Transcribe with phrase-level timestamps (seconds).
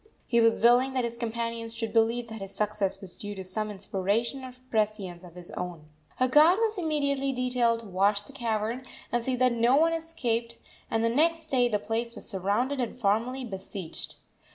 [0.25, 3.69] He was willing that his companions should believe that his success was due to some
[3.69, 5.89] inspiration or prescience of his own.
[6.19, 10.57] A guard was immediately detailed to watch the cavern and see that no one escaped,
[10.89, 14.15] and the next day the place was surrounded and formally besieged.